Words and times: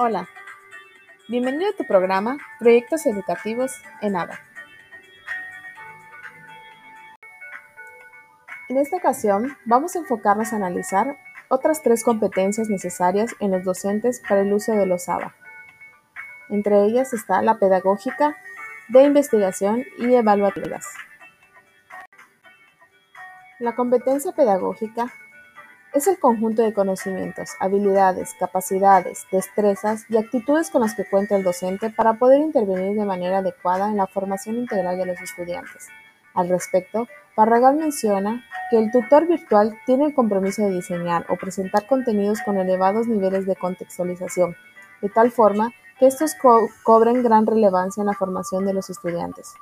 Hola, 0.00 0.28
bienvenido 1.26 1.70
a 1.70 1.76
tu 1.76 1.84
programa 1.84 2.38
Proyectos 2.60 3.04
Educativos 3.04 3.72
en 4.00 4.14
ABA. 4.14 4.38
En 8.68 8.76
esta 8.76 8.98
ocasión 8.98 9.56
vamos 9.64 9.96
a 9.96 9.98
enfocarnos 9.98 10.52
a 10.52 10.56
analizar 10.56 11.18
otras 11.48 11.82
tres 11.82 12.04
competencias 12.04 12.68
necesarias 12.68 13.34
en 13.40 13.50
los 13.50 13.64
docentes 13.64 14.22
para 14.28 14.42
el 14.42 14.52
uso 14.52 14.70
de 14.70 14.86
los 14.86 15.08
ABA. 15.08 15.34
Entre 16.48 16.84
ellas 16.84 17.12
está 17.12 17.42
la 17.42 17.58
pedagógica, 17.58 18.36
de 18.90 19.02
investigación 19.02 19.84
y 19.98 20.14
evaluativas. 20.14 20.86
La 23.58 23.74
competencia 23.74 24.30
pedagógica 24.30 25.12
es 25.94 26.06
el 26.06 26.18
conjunto 26.18 26.62
de 26.62 26.74
conocimientos, 26.74 27.50
habilidades, 27.60 28.34
capacidades, 28.38 29.26
destrezas 29.32 30.04
y 30.10 30.16
actitudes 30.16 30.70
con 30.70 30.82
las 30.82 30.94
que 30.94 31.08
cuenta 31.08 31.36
el 31.36 31.42
docente 31.42 31.90
para 31.90 32.14
poder 32.14 32.40
intervenir 32.40 32.96
de 32.96 33.04
manera 33.06 33.38
adecuada 33.38 33.88
en 33.88 33.96
la 33.96 34.06
formación 34.06 34.56
integral 34.56 34.98
de 34.98 35.06
los 35.06 35.20
estudiantes. 35.20 35.88
Al 36.34 36.48
respecto, 36.48 37.08
Barragán 37.36 37.78
menciona 37.78 38.44
que 38.70 38.78
el 38.78 38.90
tutor 38.90 39.26
virtual 39.26 39.78
tiene 39.86 40.06
el 40.06 40.14
compromiso 40.14 40.62
de 40.62 40.74
diseñar 40.74 41.24
o 41.28 41.36
presentar 41.36 41.86
contenidos 41.86 42.40
con 42.42 42.58
elevados 42.58 43.06
niveles 43.06 43.46
de 43.46 43.56
contextualización, 43.56 44.56
de 45.00 45.08
tal 45.08 45.30
forma 45.30 45.72
que 45.98 46.06
estos 46.06 46.34
cobren 46.84 47.22
gran 47.22 47.46
relevancia 47.46 48.02
en 48.02 48.06
la 48.06 48.14
formación 48.14 48.66
de 48.66 48.74
los 48.74 48.90
estudiantes. 48.90 49.54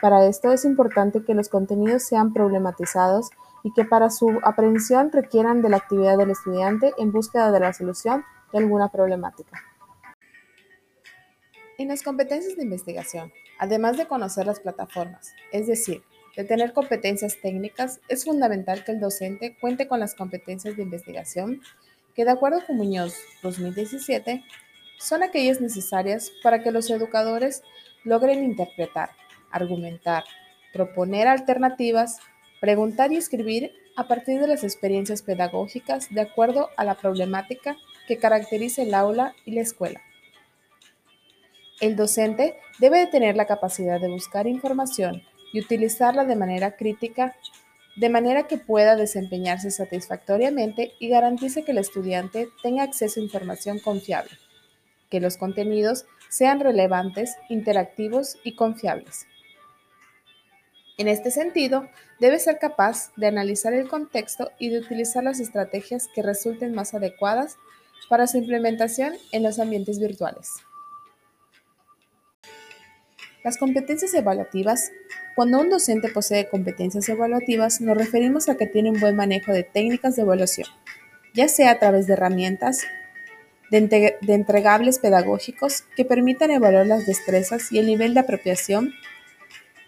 Para 0.00 0.26
esto 0.26 0.52
es 0.52 0.64
importante 0.64 1.24
que 1.24 1.34
los 1.34 1.48
contenidos 1.48 2.04
sean 2.04 2.32
problematizados 2.32 3.30
y 3.62 3.72
que 3.72 3.84
para 3.84 4.10
su 4.10 4.40
aprehensión 4.42 5.10
requieran 5.12 5.62
de 5.62 5.68
la 5.68 5.78
actividad 5.78 6.16
del 6.18 6.30
estudiante 6.30 6.92
en 6.98 7.12
búsqueda 7.12 7.52
de 7.52 7.60
la 7.60 7.72
solución 7.72 8.24
de 8.52 8.58
alguna 8.58 8.88
problemática. 8.88 9.62
En 11.78 11.88
las 11.88 12.02
competencias 12.02 12.56
de 12.56 12.64
investigación, 12.64 13.32
además 13.58 13.96
de 13.96 14.06
conocer 14.06 14.46
las 14.46 14.60
plataformas, 14.60 15.32
es 15.52 15.66
decir, 15.66 16.02
de 16.36 16.44
tener 16.44 16.72
competencias 16.72 17.38
técnicas, 17.40 18.00
es 18.08 18.24
fundamental 18.24 18.84
que 18.84 18.92
el 18.92 19.00
docente 19.00 19.56
cuente 19.60 19.88
con 19.88 20.00
las 20.00 20.14
competencias 20.14 20.76
de 20.76 20.82
investigación 20.82 21.60
que, 22.14 22.24
de 22.24 22.30
acuerdo 22.30 22.64
con 22.66 22.76
Muñoz 22.76 23.14
2017, 23.42 24.44
son 24.98 25.22
aquellas 25.22 25.60
necesarias 25.60 26.30
para 26.42 26.62
que 26.62 26.70
los 26.70 26.90
educadores 26.90 27.62
logren 28.04 28.44
interpretar, 28.44 29.10
argumentar, 29.50 30.24
proponer 30.72 31.28
alternativas, 31.28 32.18
preguntar 32.60 33.12
y 33.12 33.16
escribir 33.16 33.72
a 33.96 34.06
partir 34.06 34.40
de 34.40 34.46
las 34.46 34.64
experiencias 34.64 35.22
pedagógicas 35.22 36.08
de 36.10 36.20
acuerdo 36.20 36.68
a 36.76 36.84
la 36.84 36.96
problemática 36.96 37.76
que 38.06 38.18
caracteriza 38.18 38.82
el 38.82 38.94
aula 38.94 39.34
y 39.44 39.52
la 39.52 39.62
escuela. 39.62 40.00
El 41.80 41.96
docente 41.96 42.56
debe 42.78 42.98
de 42.98 43.06
tener 43.06 43.36
la 43.36 43.46
capacidad 43.46 44.00
de 44.00 44.08
buscar 44.08 44.46
información 44.46 45.22
y 45.52 45.60
utilizarla 45.60 46.24
de 46.24 46.36
manera 46.36 46.76
crítica, 46.76 47.34
de 47.96 48.08
manera 48.08 48.46
que 48.46 48.58
pueda 48.58 48.96
desempeñarse 48.96 49.70
satisfactoriamente 49.70 50.92
y 51.00 51.08
garantice 51.08 51.64
que 51.64 51.72
el 51.72 51.78
estudiante 51.78 52.48
tenga 52.62 52.82
acceso 52.82 53.18
a 53.18 53.22
información 53.22 53.78
confiable 53.78 54.30
que 55.10 55.20
los 55.20 55.36
contenidos 55.36 56.06
sean 56.30 56.60
relevantes, 56.60 57.36
interactivos 57.48 58.38
y 58.44 58.54
confiables. 58.54 59.26
En 61.00 61.08
este 61.08 61.30
sentido, 61.30 61.88
debe 62.18 62.38
ser 62.38 62.58
capaz 62.58 63.10
de 63.16 63.26
analizar 63.26 63.72
el 63.72 63.88
contexto 63.88 64.52
y 64.58 64.68
de 64.68 64.80
utilizar 64.80 65.24
las 65.24 65.40
estrategias 65.40 66.08
que 66.14 66.20
resulten 66.20 66.74
más 66.74 66.92
adecuadas 66.92 67.56
para 68.10 68.26
su 68.26 68.36
implementación 68.36 69.14
en 69.32 69.42
los 69.42 69.58
ambientes 69.58 69.98
virtuales. 69.98 70.50
Las 73.42 73.56
competencias 73.56 74.12
evaluativas. 74.12 74.92
Cuando 75.36 75.60
un 75.60 75.70
docente 75.70 76.10
posee 76.10 76.50
competencias 76.50 77.08
evaluativas, 77.08 77.80
nos 77.80 77.96
referimos 77.96 78.50
a 78.50 78.58
que 78.58 78.66
tiene 78.66 78.90
un 78.90 79.00
buen 79.00 79.16
manejo 79.16 79.54
de 79.54 79.62
técnicas 79.62 80.16
de 80.16 80.22
evaluación, 80.22 80.68
ya 81.32 81.48
sea 81.48 81.70
a 81.70 81.78
través 81.78 82.08
de 82.08 82.12
herramientas 82.12 82.82
de, 83.70 84.18
entregables 84.28 84.98
pedagógicos 84.98 85.82
que 85.96 86.04
permitan 86.04 86.50
evaluar 86.50 86.86
las 86.86 87.06
destrezas 87.06 87.72
y 87.72 87.78
el 87.78 87.86
nivel 87.86 88.12
de 88.12 88.20
apropiación 88.20 88.92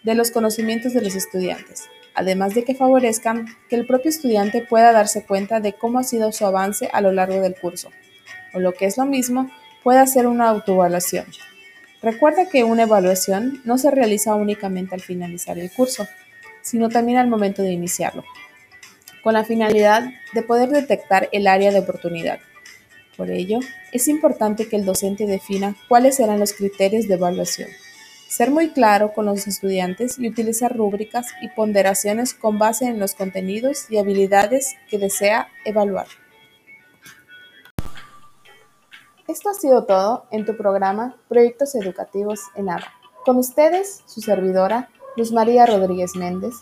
de 0.02 0.14
los 0.14 0.30
conocimientos 0.30 0.92
de 0.92 1.02
los 1.02 1.14
estudiantes, 1.14 1.84
además 2.14 2.54
de 2.54 2.64
que 2.64 2.74
favorezcan 2.74 3.46
que 3.68 3.76
el 3.76 3.86
propio 3.86 4.10
estudiante 4.10 4.62
pueda 4.62 4.92
darse 4.92 5.24
cuenta 5.24 5.60
de 5.60 5.72
cómo 5.72 5.98
ha 5.98 6.04
sido 6.04 6.32
su 6.32 6.44
avance 6.46 6.88
a 6.92 7.00
lo 7.00 7.12
largo 7.12 7.40
del 7.40 7.54
curso, 7.54 7.90
o 8.54 8.60
lo 8.60 8.72
que 8.72 8.86
es 8.86 8.98
lo 8.98 9.04
mismo, 9.04 9.50
pueda 9.82 10.02
hacer 10.02 10.26
una 10.26 10.48
autoevaluación. 10.48 11.26
Recuerda 12.02 12.48
que 12.48 12.64
una 12.64 12.82
evaluación 12.82 13.60
no 13.64 13.78
se 13.78 13.90
realiza 13.90 14.34
únicamente 14.34 14.94
al 14.94 15.00
finalizar 15.00 15.58
el 15.58 15.70
curso, 15.70 16.06
sino 16.62 16.88
también 16.88 17.18
al 17.18 17.28
momento 17.28 17.62
de 17.62 17.72
iniciarlo, 17.72 18.24
con 19.22 19.34
la 19.34 19.44
finalidad 19.44 20.10
de 20.34 20.42
poder 20.42 20.70
detectar 20.70 21.28
el 21.32 21.46
área 21.46 21.70
de 21.70 21.78
oportunidad 21.78 22.40
por 23.16 23.30
ello, 23.30 23.60
es 23.92 24.08
importante 24.08 24.68
que 24.68 24.76
el 24.76 24.84
docente 24.84 25.26
defina 25.26 25.76
cuáles 25.88 26.16
serán 26.16 26.40
los 26.40 26.54
criterios 26.54 27.08
de 27.08 27.14
evaluación, 27.14 27.68
ser 28.32 28.50
muy 28.50 28.70
claro 28.70 29.12
con 29.12 29.26
los 29.26 29.46
estudiantes 29.46 30.18
y 30.18 30.26
utilizar 30.26 30.74
rúbricas 30.74 31.26
y 31.42 31.48
ponderaciones 31.50 32.32
con 32.32 32.58
base 32.58 32.86
en 32.86 32.98
los 32.98 33.14
contenidos 33.14 33.90
y 33.90 33.98
habilidades 33.98 34.74
que 34.88 34.96
desea 34.96 35.48
evaluar. 35.66 36.06
Esto 39.28 39.50
ha 39.50 39.52
sido 39.52 39.84
todo 39.84 40.24
en 40.30 40.46
tu 40.46 40.56
programa 40.56 41.14
Proyectos 41.28 41.74
Educativos 41.74 42.40
en 42.54 42.70
ABA. 42.70 42.90
Con 43.26 43.36
ustedes, 43.36 44.02
su 44.06 44.22
servidora, 44.22 44.88
Luz 45.14 45.30
María 45.30 45.66
Rodríguez 45.66 46.16
Méndez, 46.16 46.54